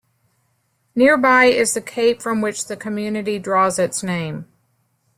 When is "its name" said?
3.77-4.47